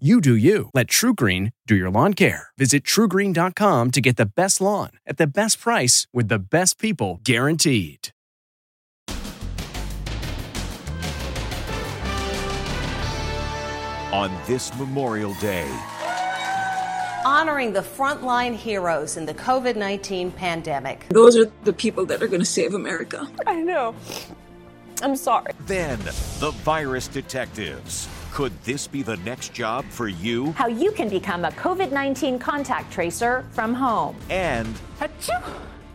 [0.00, 0.70] You do you.
[0.74, 2.48] Let TruGreen do your lawn care.
[2.58, 7.20] Visit trugreen.com to get the best lawn at the best price with the best people
[7.22, 8.08] guaranteed.
[14.12, 15.68] On this Memorial Day,
[17.24, 21.06] honoring the frontline heroes in the COVID 19 pandemic.
[21.10, 23.28] Those are the people that are going to save America.
[23.46, 23.94] I know.
[25.02, 25.52] I'm sorry.
[25.66, 26.00] then
[26.40, 28.08] the virus detectives.
[28.34, 30.50] Could this be the next job for you?
[30.54, 34.16] How you can become a COVID 19 contact tracer from home.
[34.28, 34.74] And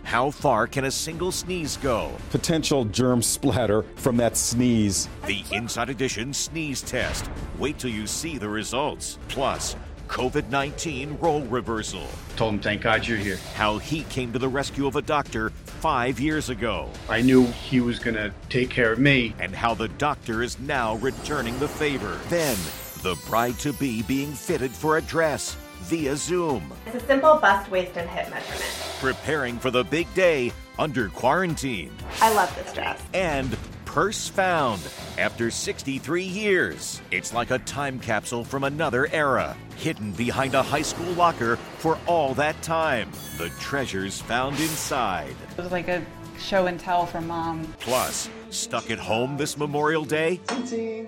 [0.04, 2.14] how far can a single sneeze go?
[2.30, 5.10] potential germ splatter from that sneeze.
[5.28, 7.30] The Inside Edition sneeze test.
[7.58, 9.20] Wait till you see the results.
[9.28, 9.76] Plus,
[10.08, 12.08] COVID 19 role reversal.
[12.38, 13.38] Told him, thank God you're here.
[13.54, 16.90] How he came to the rescue of a doctor five years ago.
[17.08, 19.34] I knew he was going to take care of me.
[19.40, 22.20] And how the doctor is now returning the favor.
[22.28, 22.58] Then,
[23.02, 26.74] the bride to be being fitted for a dress via Zoom.
[26.86, 28.66] It's a simple bust, waist, and hip measurement.
[29.00, 31.92] Preparing for the big day under quarantine.
[32.20, 33.02] I love this dress.
[33.14, 33.58] And
[33.90, 34.80] purse found
[35.18, 37.02] after 63 years.
[37.10, 41.98] It's like a time capsule from another era, hidden behind a high school locker for
[42.06, 43.10] all that time.
[43.40, 45.36] The treasures found inside.
[45.58, 46.06] It was like a
[46.38, 47.66] show and tell for mom.
[47.80, 50.40] Plus, stuck at home this Memorial Day?
[50.46, 51.08] The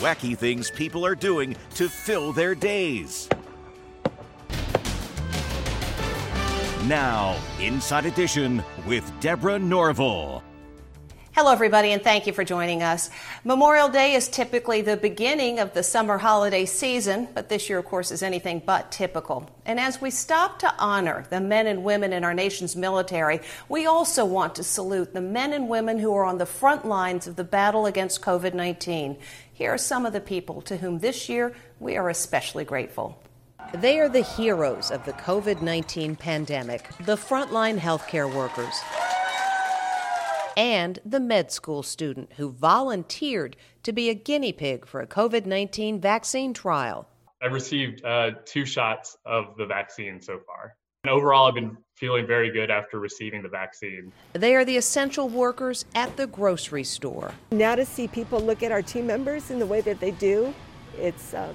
[0.00, 3.28] wacky things people are doing to fill their days.
[6.86, 10.42] Now, Inside Edition with Deborah Norville.
[11.36, 13.10] Hello, everybody, and thank you for joining us.
[13.44, 17.84] Memorial Day is typically the beginning of the summer holiday season, but this year, of
[17.84, 19.46] course, is anything but typical.
[19.66, 23.84] And as we stop to honor the men and women in our nation's military, we
[23.84, 27.36] also want to salute the men and women who are on the front lines of
[27.36, 29.18] the battle against COVID 19.
[29.52, 33.22] Here are some of the people to whom this year we are especially grateful.
[33.74, 38.80] They are the heroes of the COVID 19 pandemic, the frontline healthcare workers
[40.56, 45.46] and the med school student who volunteered to be a guinea pig for a COVID
[45.46, 47.08] 19 vaccine trial.
[47.42, 50.74] I've received uh, two shots of the vaccine so far.
[51.04, 54.12] And overall, I've been feeling very good after receiving the vaccine.
[54.32, 57.32] They are the essential workers at the grocery store.
[57.52, 60.52] Now to see people look at our team members in the way that they do,
[60.98, 61.54] it's um,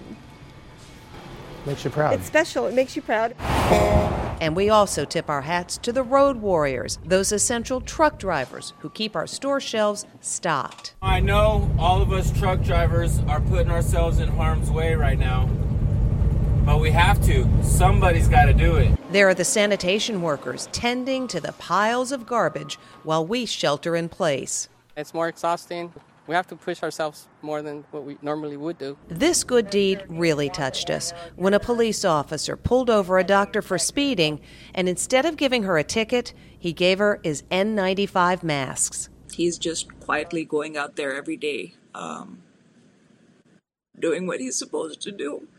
[1.65, 2.13] Makes you proud.
[2.13, 2.67] it's special.
[2.67, 3.35] It makes you proud.
[4.41, 8.89] And we also tip our hats to the road warriors, those essential truck drivers who
[8.89, 10.95] keep our store shelves stocked.
[10.99, 15.45] I know all of us truck drivers are putting ourselves in harm's way right now,
[16.65, 17.47] but we have to.
[17.63, 18.97] Somebody's got to do it.
[19.11, 24.09] There are the sanitation workers tending to the piles of garbage while we shelter in
[24.09, 24.69] place.
[24.97, 25.93] It's more exhausting.
[26.31, 28.97] We have to push ourselves more than what we normally would do.
[29.09, 33.77] This good deed really touched us when a police officer pulled over a doctor for
[33.77, 34.39] speeding,
[34.73, 39.09] and instead of giving her a ticket, he gave her his N95 masks.
[39.33, 42.41] He's just quietly going out there every day, um,
[43.99, 45.49] doing what he's supposed to do.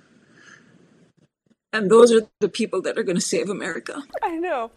[1.70, 4.04] And those are the people that are going to save America.
[4.22, 4.70] I know.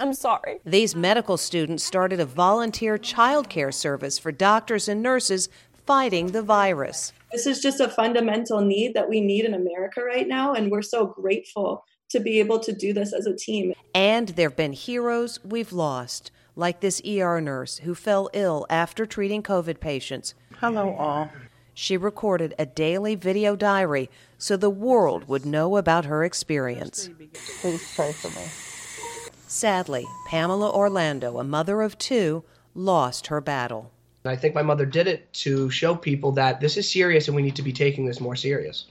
[0.00, 0.58] I'm sorry.
[0.64, 5.48] These medical students started a volunteer childcare service for doctors and nurses
[5.86, 7.12] fighting the virus.
[7.30, 10.82] This is just a fundamental need that we need in America right now, and we're
[10.82, 13.72] so grateful to be able to do this as a team.
[13.94, 19.06] And there have been heroes we've lost, like this ER nurse who fell ill after
[19.06, 20.34] treating COVID patients.
[20.58, 21.30] Hello, all.
[21.72, 24.08] She recorded a daily video diary
[24.38, 27.10] so the world would know about her experience.
[27.60, 28.73] Please pray for me.
[29.46, 32.44] Sadly, Pamela Orlando, a mother of two,
[32.74, 33.90] lost her battle.
[34.24, 37.42] I think my mother did it to show people that this is serious and we
[37.42, 38.86] need to be taking this more serious.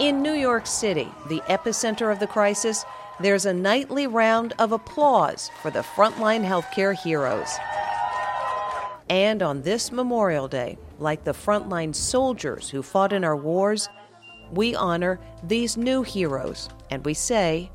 [0.00, 2.84] In New York City, the epicenter of the crisis,
[3.18, 7.50] there's a nightly round of applause for the frontline healthcare heroes.
[9.10, 13.88] And on this Memorial Day, like the frontline soldiers who fought in our wars,
[14.52, 17.70] we honor these new heroes and we say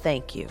[0.00, 0.48] thank you.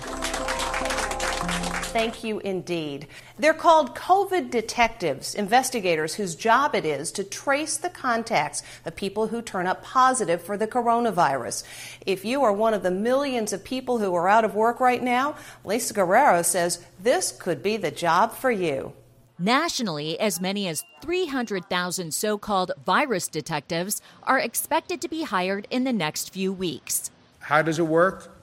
[1.90, 3.08] thank you indeed.
[3.38, 9.28] They're called COVID detectives, investigators whose job it is to trace the contacts of people
[9.28, 11.64] who turn up positive for the coronavirus.
[12.06, 15.02] If you are one of the millions of people who are out of work right
[15.02, 15.36] now,
[15.66, 18.94] Lisa Guerrero says this could be the job for you.
[19.42, 25.86] Nationally, as many as 300,000 so called virus detectives are expected to be hired in
[25.86, 27.10] the next few weeks.
[27.40, 28.39] How does it work?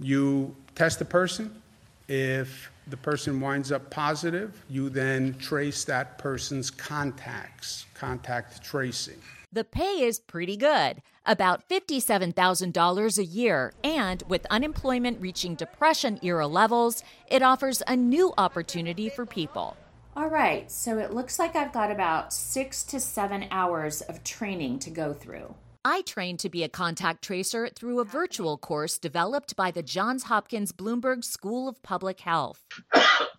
[0.00, 1.62] You test the person.
[2.08, 9.20] If the person winds up positive, you then trace that person's contacts, contact tracing.
[9.52, 16.46] The pay is pretty good, about $57,000 a year, and with unemployment reaching depression era
[16.46, 19.76] levels, it offers a new opportunity for people.
[20.16, 24.80] All right, so it looks like I've got about six to seven hours of training
[24.80, 25.54] to go through.
[25.86, 30.24] I trained to be a contact tracer through a virtual course developed by the Johns
[30.24, 32.64] Hopkins Bloomberg School of Public Health.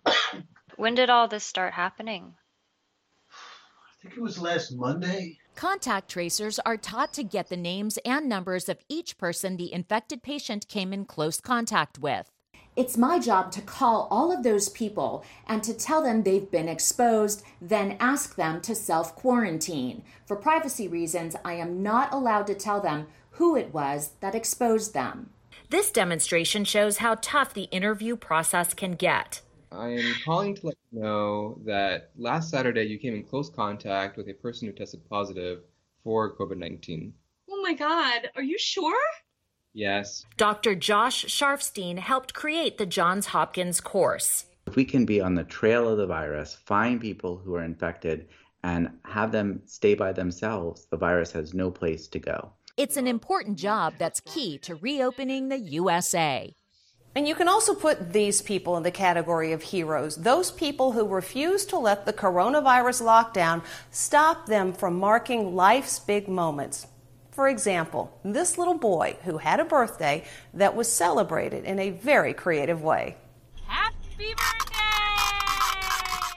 [0.76, 2.34] when did all this start happening?
[3.32, 5.38] I think it was last Monday.
[5.56, 10.22] Contact tracers are taught to get the names and numbers of each person the infected
[10.22, 12.30] patient came in close contact with.
[12.76, 16.68] It's my job to call all of those people and to tell them they've been
[16.68, 20.02] exposed, then ask them to self quarantine.
[20.26, 24.92] For privacy reasons, I am not allowed to tell them who it was that exposed
[24.92, 25.30] them.
[25.70, 29.40] This demonstration shows how tough the interview process can get.
[29.72, 34.18] I am calling to let you know that last Saturday you came in close contact
[34.18, 35.62] with a person who tested positive
[36.04, 37.12] for COVID 19.
[37.50, 39.00] Oh my God, are you sure?
[39.76, 40.24] Yes.
[40.38, 40.74] Dr.
[40.74, 44.46] Josh Sharfstein helped create the Johns Hopkins course.
[44.66, 48.28] If we can be on the trail of the virus, find people who are infected,
[48.64, 52.52] and have them stay by themselves, the virus has no place to go.
[52.78, 56.54] It's an important job that's key to reopening the USA.
[57.14, 61.06] And you can also put these people in the category of heroes those people who
[61.06, 66.86] refuse to let the coronavirus lockdown stop them from marking life's big moments.
[67.36, 70.24] For example, this little boy who had a birthday
[70.54, 73.18] that was celebrated in a very creative way.
[73.66, 74.76] Happy birthday!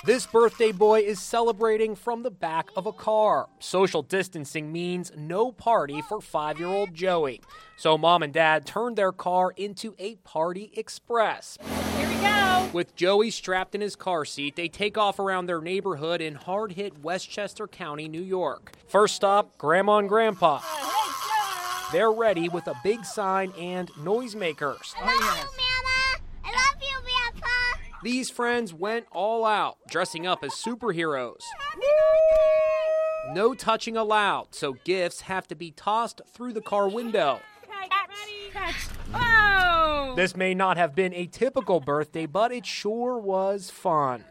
[0.03, 3.47] This birthday boy is celebrating from the back of a car.
[3.59, 7.39] Social distancing means no party for five year old Joey.
[7.77, 11.57] So mom and dad turned their car into a party express.
[11.95, 12.69] Here we go!
[12.73, 16.73] With Joey strapped in his car seat, they take off around their neighborhood in hard
[16.73, 18.73] hit Westchester County, New York.
[18.87, 20.59] First stop, Grandma and Grandpa.
[21.91, 24.93] They're ready with a big sign and noisemakers.
[24.95, 26.21] I love you, Mama.
[26.45, 27.49] I love you, Grandpa.
[28.03, 31.41] These friends went all out, dressing up as superheroes.
[33.31, 37.39] No touching allowed, so gifts have to be tossed through the car window.
[39.15, 40.13] Oh!
[40.15, 44.25] This may not have been a typical birthday, but it sure was fun.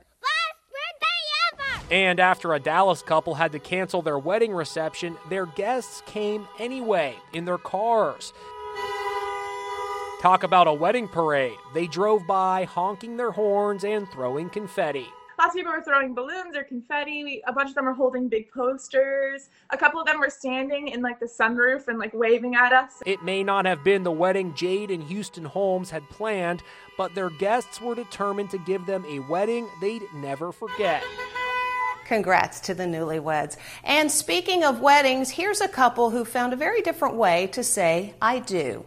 [1.91, 7.17] And after a Dallas couple had to cancel their wedding reception, their guests came anyway
[7.33, 8.35] in their cars.
[10.21, 11.57] Talk about a wedding parade.
[11.75, 15.07] They drove by honking their horns and throwing confetti.
[15.39, 17.41] Lots of people were throwing balloons or confetti.
[17.47, 19.49] A bunch of them were holding big posters.
[19.71, 23.01] A couple of them were standing in like the sunroof and like waving at us.
[23.07, 26.65] It may not have been the wedding Jade and Houston Holmes had planned,
[26.99, 31.05] but their guests were determined to give them a wedding they'd never forget.
[32.09, 33.59] Congrats to the newlyweds.
[33.85, 38.15] And speaking of weddings, here's a couple who found a very different way to say,
[38.23, 38.87] I do.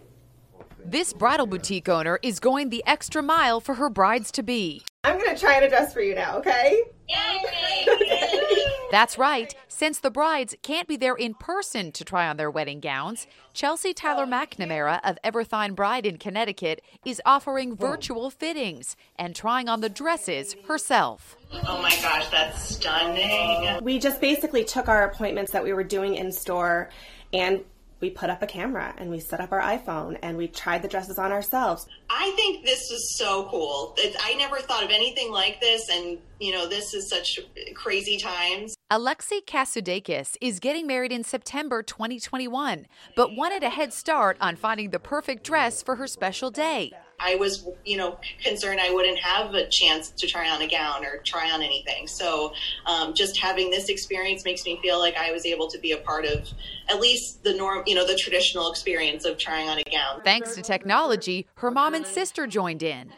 [0.84, 4.82] This bridal boutique owner is going the extra mile for her brides to be.
[5.04, 6.82] I'm going to try on a dress for you now, okay?
[8.92, 9.56] That's right.
[9.70, 13.94] Since the brides can't be there in person to try on their wedding gowns, Chelsea
[13.94, 17.76] Tyler McNamara of Everthine Bride in Connecticut is offering oh.
[17.76, 21.38] virtual fittings and trying on the dresses herself.
[21.68, 23.84] Oh my gosh, that's stunning.
[23.84, 26.90] We just basically took our appointments that we were doing in store
[27.34, 27.64] and
[28.02, 30.88] we put up a camera and we set up our iPhone and we tried the
[30.88, 31.88] dresses on ourselves.
[32.10, 33.96] I think this is so cool.
[34.22, 37.40] I never thought of anything like this, and you know, this is such
[37.76, 38.76] crazy times.
[38.92, 44.90] Alexi Kasudakis is getting married in September 2021, but wanted a head start on finding
[44.90, 46.92] the perfect dress for her special day.
[47.22, 51.06] I was, you know, concerned I wouldn't have a chance to try on a gown
[51.06, 52.08] or try on anything.
[52.08, 52.54] So,
[52.86, 55.98] um, just having this experience makes me feel like I was able to be a
[55.98, 56.48] part of
[56.90, 60.22] at least the norm, you know, the traditional experience of trying on a gown.
[60.24, 63.12] Thanks to technology, her mom and sister joined in.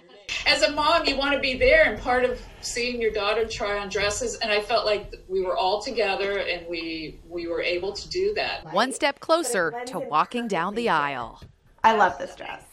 [0.46, 3.78] As a mom, you want to be there and part of seeing your daughter try
[3.78, 4.36] on dresses.
[4.38, 8.34] And I felt like we were all together and we we were able to do
[8.36, 8.74] that.
[8.74, 11.42] One step closer to walking down the aisle.
[11.84, 12.73] I love this dress.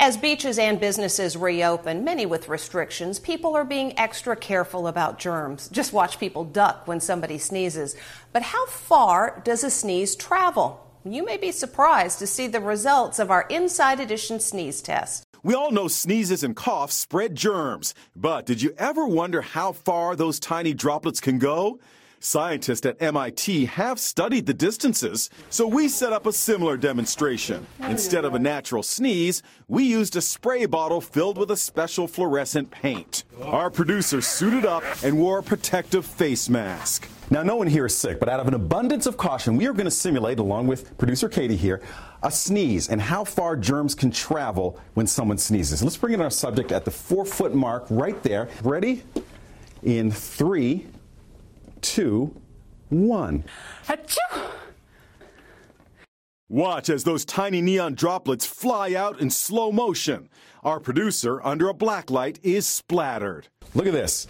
[0.00, 5.68] As beaches and businesses reopen, many with restrictions, people are being extra careful about germs.
[5.70, 7.96] Just watch people duck when somebody sneezes.
[8.32, 10.86] But how far does a sneeze travel?
[11.04, 15.24] You may be surprised to see the results of our Inside Edition sneeze test.
[15.42, 20.14] We all know sneezes and coughs spread germs, but did you ever wonder how far
[20.14, 21.80] those tiny droplets can go?
[22.20, 27.64] Scientists at MIT have studied the distances, so we set up a similar demonstration.
[27.84, 32.72] Instead of a natural sneeze, we used a spray bottle filled with a special fluorescent
[32.72, 33.22] paint.
[33.42, 37.08] Our producer suited up and wore a protective face mask.
[37.30, 39.72] Now, no one here is sick, but out of an abundance of caution, we are
[39.72, 41.82] going to simulate, along with producer Katie here,
[42.24, 45.84] a sneeze and how far germs can travel when someone sneezes.
[45.84, 48.48] Let's bring in our subject at the four foot mark right there.
[48.64, 49.04] Ready?
[49.84, 50.86] In three,
[51.82, 52.40] two,
[52.88, 53.44] one.
[56.50, 60.30] Watch as those tiny neon droplets fly out in slow motion.
[60.64, 63.48] Our producer, under a black light, is splattered.
[63.74, 64.26] Look at this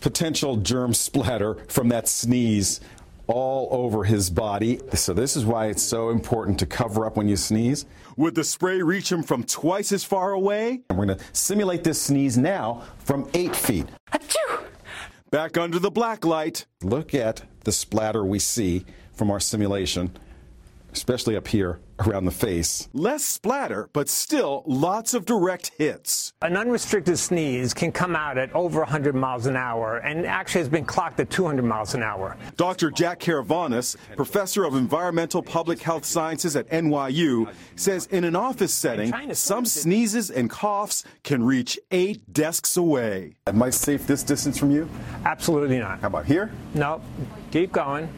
[0.00, 2.80] potential germ splatter from that sneeze
[3.28, 4.80] all over his body.
[4.94, 7.86] So, this is why it's so important to cover up when you sneeze.
[8.16, 10.82] Would the spray reach him from twice as far away?
[10.90, 13.86] And we're going to simulate this sneeze now from eight feet.
[15.32, 16.66] Back under the black light.
[16.82, 18.84] Look at the splatter we see
[19.14, 20.14] from our simulation,
[20.92, 22.88] especially up here around the face.
[22.92, 26.32] Less splatter, but still lots of direct hits.
[26.42, 30.68] An unrestricted sneeze can come out at over 100 miles an hour and actually has
[30.68, 32.36] been clocked at 200 miles an hour.
[32.56, 32.90] Dr.
[32.90, 39.12] Jack Caravanos, professor of environmental public health sciences at NYU, says in an office setting,
[39.34, 43.34] some sneezes and coughs can reach eight desks away.
[43.46, 44.88] Am I safe this distance from you?
[45.24, 46.00] Absolutely not.
[46.00, 46.50] How about here?
[46.74, 47.00] No.
[47.50, 48.08] Keep going.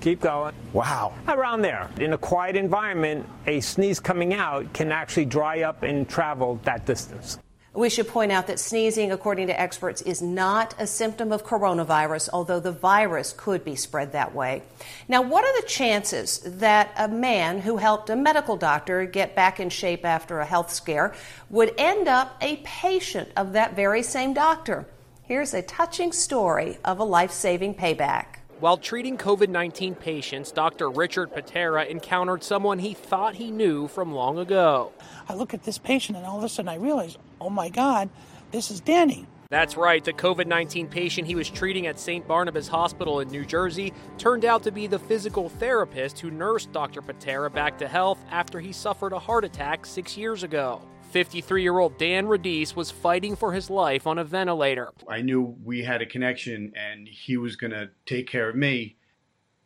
[0.00, 0.54] Keep going.
[0.72, 1.12] Wow.
[1.26, 1.88] Around there.
[1.98, 6.86] In a quiet environment, a sneeze coming out can actually dry up and travel that
[6.86, 7.38] distance.
[7.74, 12.30] We should point out that sneezing, according to experts, is not a symptom of coronavirus,
[12.32, 14.62] although the virus could be spread that way.
[15.06, 19.60] Now, what are the chances that a man who helped a medical doctor get back
[19.60, 21.14] in shape after a health scare
[21.50, 24.86] would end up a patient of that very same doctor?
[25.22, 28.37] Here's a touching story of a life saving payback.
[28.60, 30.90] While treating COVID 19 patients, Dr.
[30.90, 34.92] Richard Patera encountered someone he thought he knew from long ago.
[35.28, 38.10] I look at this patient and all of a sudden I realize, oh my God,
[38.50, 39.28] this is Danny.
[39.50, 42.26] That's right, the COVID 19 patient he was treating at St.
[42.26, 47.00] Barnabas Hospital in New Jersey turned out to be the physical therapist who nursed Dr.
[47.00, 50.82] Patera back to health after he suffered a heart attack six years ago.
[51.10, 54.90] 53 year old Dan Radice was fighting for his life on a ventilator.
[55.08, 58.96] I knew we had a connection and he was going to take care of me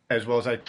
[0.09, 0.59] as well as I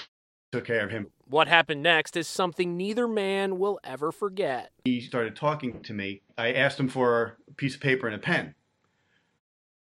[0.52, 1.08] took care of him.
[1.26, 4.70] What happened next is something neither man will ever forget.
[4.84, 6.22] He started talking to me.
[6.36, 8.54] I asked him for a piece of paper and a pen.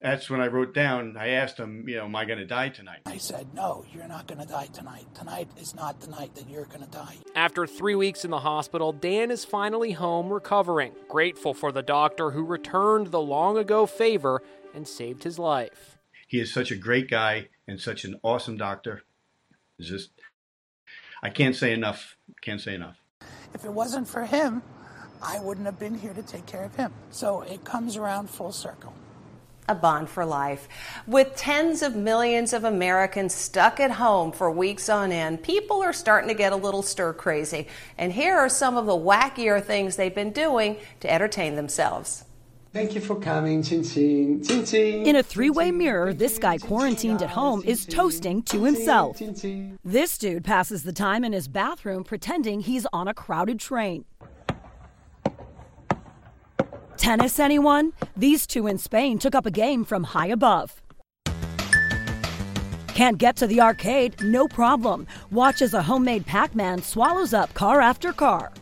[0.01, 2.71] That's when I wrote down, I asked him, you know, am I going to die
[2.71, 3.01] tonight?
[3.05, 5.05] I said, no, you're not going to die tonight.
[5.15, 7.17] Tonight is not the night that you're going to die.
[7.35, 12.31] After three weeks in the hospital, Dan is finally home recovering, grateful for the doctor
[12.31, 14.43] who returned the long ago favor
[14.75, 15.99] and saved his life.
[16.27, 19.03] He is such a great guy and such an awesome doctor.
[19.79, 20.13] It's just,
[21.23, 22.17] I can't say enough.
[22.41, 22.97] Can't say enough.
[23.53, 24.63] If it wasn't for him,
[25.23, 26.95] I wouldn't have been here to take care of him.
[27.11, 28.95] So it comes around full circle
[29.71, 30.69] a bond for life.
[31.07, 35.93] With tens of millions of Americans stuck at home for weeks on end, people are
[35.93, 37.69] starting to get a little stir crazy.
[37.97, 42.25] And here are some of the wackier things they've been doing to entertain themselves.
[42.73, 44.45] Thank you for coming, Chin Chin.
[44.45, 45.07] Chin Chin.
[45.07, 49.21] In a three way mirror, this guy quarantined at home is toasting to himself.
[49.85, 54.05] This dude passes the time in his bathroom pretending he's on a crowded train.
[57.01, 57.95] Tennis, anyone?
[58.15, 60.83] These two in Spain took up a game from high above.
[62.89, 64.23] Can't get to the arcade?
[64.23, 65.07] No problem.
[65.31, 68.53] Watch as a homemade Pac Man swallows up car after car.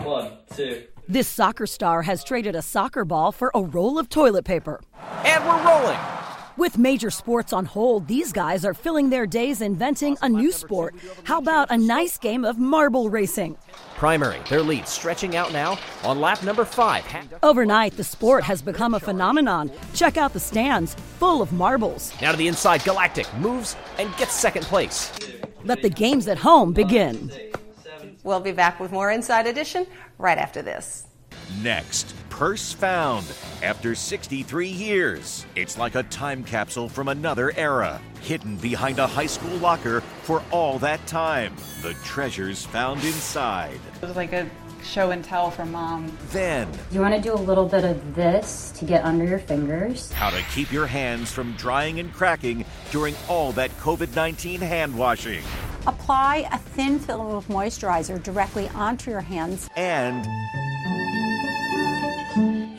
[0.00, 0.84] One, two.
[1.08, 4.80] This soccer star has traded a soccer ball for a roll of toilet paper.
[5.24, 5.98] And we're rolling.
[6.56, 10.94] With major sports on hold, these guys are filling their days inventing a new sport.
[11.24, 13.58] How about a nice game of marble racing?
[13.94, 17.04] Primary, their lead stretching out now on lap number five.
[17.42, 19.70] Overnight, the sport has become a phenomenon.
[19.92, 22.12] Check out the stands, full of marbles.
[22.22, 25.12] Now to the inside, Galactic moves and gets second place.
[25.64, 27.30] Let the games at home begin.
[28.22, 29.86] We'll be back with more Inside Edition
[30.16, 31.05] right after this.
[31.62, 33.24] Next, purse found
[33.62, 35.46] after 63 years.
[35.54, 40.42] It's like a time capsule from another era, hidden behind a high school locker for
[40.50, 41.54] all that time.
[41.82, 43.78] The treasures found inside.
[44.02, 44.50] It was like a
[44.84, 46.16] show and tell from mom.
[46.30, 50.12] Then, You want to do a little bit of this to get under your fingers.
[50.12, 54.96] how to keep your hands from drying and cracking during all that COVID 19 hand
[54.96, 55.42] washing.
[55.86, 59.68] Apply a thin film of moisturizer directly onto your hands.
[59.76, 60.26] And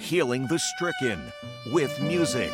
[0.08, 1.20] healing the stricken
[1.74, 2.50] with music.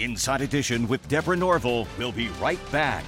[0.00, 3.04] Inside Edition with Deborah Norville will be right back.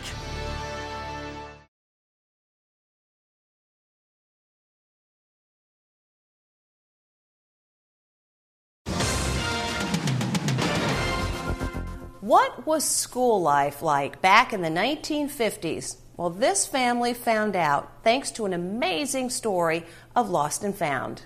[12.20, 15.96] What was school life like back in the 1950s?
[16.16, 21.22] Well, this family found out thanks to an amazing story of lost and found.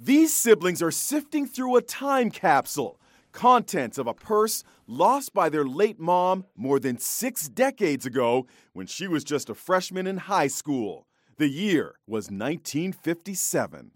[0.00, 3.00] These siblings are sifting through a time capsule,
[3.32, 8.86] contents of a purse lost by their late mom more than six decades ago when
[8.86, 11.08] she was just a freshman in high school.
[11.38, 13.90] The year was 1957.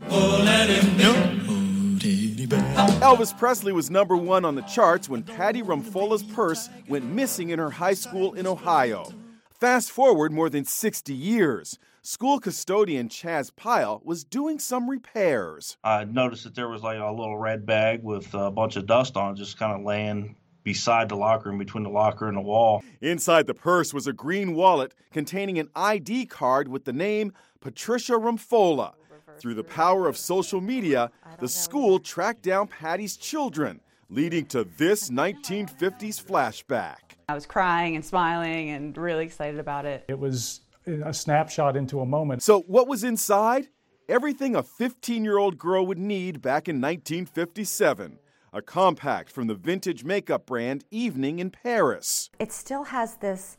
[3.00, 7.60] Elvis Presley was number one on the charts when Patty Rumfola's purse went missing in
[7.60, 9.08] her high school in Ohio.
[9.52, 11.78] Fast forward more than 60 years.
[12.04, 15.76] School custodian Chaz Pyle was doing some repairs.
[15.84, 19.16] I noticed that there was like a little red bag with a bunch of dust
[19.16, 22.40] on it, just kind of laying beside the locker room, between the locker and the
[22.40, 22.82] wall.
[23.00, 28.14] Inside the purse was a green wallet containing an ID card with the name Patricia
[28.14, 28.94] Rumfola.
[29.38, 33.80] Through the power of social media, the school tracked down Patty's children,
[34.10, 36.96] leading to this 1950s flashback.
[37.28, 40.04] I was crying and smiling and really excited about it.
[40.08, 42.42] It was a snapshot into a moment.
[42.42, 43.68] So, what was inside?
[44.08, 48.18] Everything a 15 year old girl would need back in 1957
[48.54, 53.56] a compact from the vintage makeup brand Evening in Paris, It still has this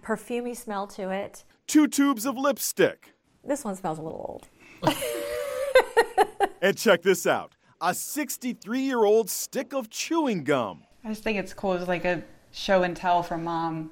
[0.00, 1.44] perfumey smell to it.
[1.68, 4.40] two tubes of lipstick, This one smells a little
[4.82, 4.96] old.
[6.62, 10.84] and check this out a 63 year old stick of chewing gum.
[11.04, 11.72] I just think it's cool.
[11.74, 12.22] It's like a
[12.52, 13.90] show and tell from mom,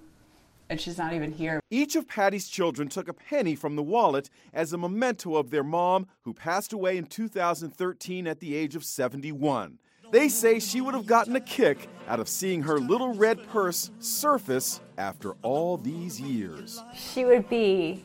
[0.70, 1.60] and she's not even here.
[1.68, 5.64] Each of Patty's children took a penny from the wallet as a memento of their
[5.64, 9.78] mom, who passed away in 2013 at the age of 71.
[10.12, 13.90] They say she would have gotten a kick out of seeing her little red purse
[13.98, 16.82] surface after all these years.
[16.96, 18.04] She would be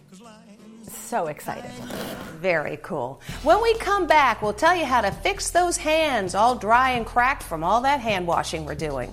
[0.83, 1.71] so excited.
[2.39, 3.21] Very cool.
[3.43, 7.05] When we come back, we'll tell you how to fix those hands all dry and
[7.05, 9.11] cracked from all that hand washing we're doing.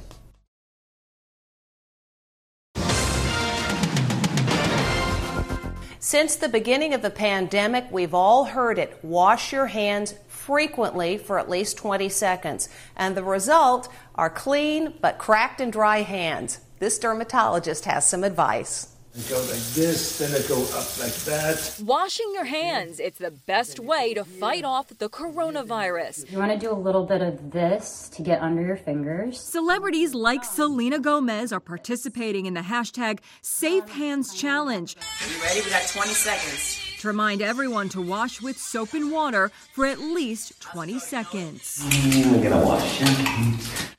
[6.12, 11.38] Since the beginning of the pandemic, we've all heard it wash your hands frequently for
[11.38, 12.68] at least 20 seconds.
[12.94, 16.60] And the result are clean but cracked and dry hands.
[16.80, 18.91] This dermatologist has some advice.
[19.14, 21.76] It go like this, then it go up like that.
[21.84, 26.30] Washing your hands, it's the best way to fight off the coronavirus.
[26.32, 29.38] You want to do a little bit of this to get under your fingers.
[29.38, 34.96] Celebrities like Selena Gomez are participating in the hashtag Safe Hands Challenge
[35.28, 35.60] You ready?
[35.60, 36.78] We got 20 seconds.
[37.00, 41.84] to remind everyone to wash with soap and water for at least 20 seconds.
[41.84, 43.02] I'm gonna wash.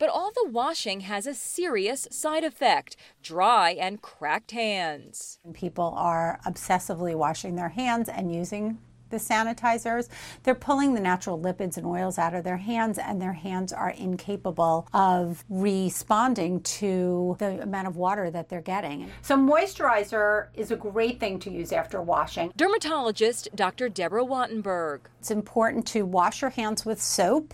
[0.04, 5.40] But all the washing has a serious side effect dry and cracked hands.
[5.54, 8.80] People are obsessively washing their hands and using
[9.12, 10.10] the sanitizers.
[10.44, 13.92] They're pulling the natural lipids and oils out of their hands, and their hands are
[13.92, 19.10] incapable of responding to the amount of water that they're getting.
[19.22, 22.52] So, moisturizer is a great thing to use after washing.
[22.58, 23.88] Dermatologist Dr.
[23.88, 25.00] Deborah Wattenberg.
[25.22, 27.54] It's important to wash your hands with soap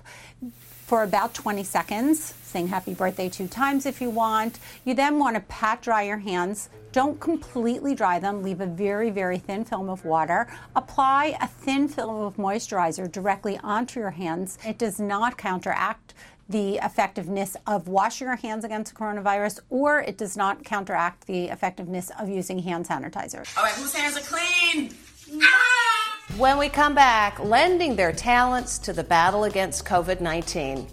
[0.89, 2.34] for about 20 seconds.
[2.41, 4.58] Sing happy birthday two times if you want.
[4.86, 6.69] You then want to pat dry your hands.
[6.91, 8.41] Don't completely dry them.
[8.41, 10.47] Leave a very, very thin film of water.
[10.75, 14.58] Apply a thin film of moisturizer directly onto your hands.
[14.65, 16.15] It does not counteract
[16.49, 22.10] the effectiveness of washing your hands against coronavirus, or it does not counteract the effectiveness
[22.19, 23.47] of using hand sanitizer.
[23.56, 24.95] All right, whose hands are clean?
[25.43, 26.09] Ah!
[26.38, 30.88] When we come back, lending their talents to the battle against COVID 19.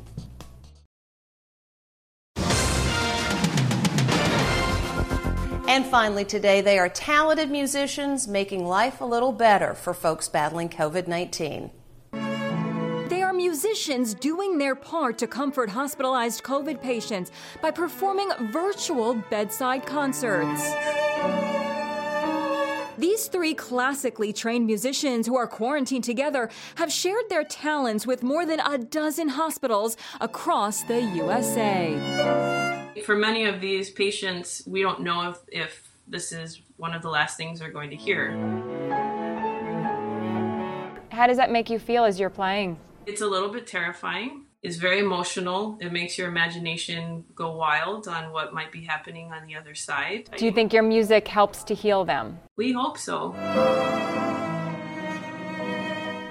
[5.68, 10.70] And finally, today, they are talented musicians making life a little better for folks battling
[10.70, 11.70] COVID 19.
[13.09, 19.85] They are musicians doing their part to comfort hospitalized COVID patients by performing virtual bedside
[19.85, 21.06] concerts.
[22.98, 28.46] These three classically trained musicians who are quarantined together have shared their talents with more
[28.46, 32.94] than a dozen hospitals across the USA.
[33.04, 37.11] For many of these patients, we don't know if, if this is one of the
[37.11, 38.30] last things they're going to hear.
[41.11, 42.78] How does that make you feel as you're playing?
[43.04, 44.45] It's a little bit terrifying.
[44.66, 45.79] It's very emotional.
[45.81, 50.29] It makes your imagination go wild on what might be happening on the other side.
[50.37, 52.40] Do you think your music helps to heal them?
[52.57, 53.33] We hope so.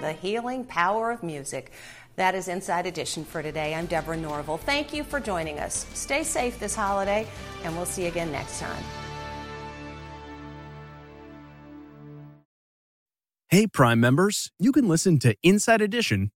[0.02, 1.72] The healing power of music.
[2.16, 3.74] That is Inside Edition for today.
[3.74, 4.58] I'm Deborah Norville.
[4.58, 5.86] Thank you for joining us.
[5.94, 7.26] Stay safe this holiday,
[7.64, 8.84] and we'll see you again next time.
[13.48, 16.32] Hey, Prime members, you can listen to Inside Edition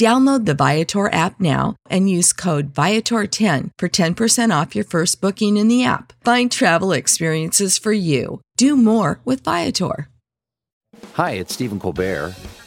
[0.00, 5.58] Download the Viator app now and use code Viator10 for 10% off your first booking
[5.58, 6.14] in the app.
[6.24, 8.40] Find travel experiences for you.
[8.56, 10.08] Do more with Viator.
[11.12, 12.34] Hi, it's Stephen Colbert,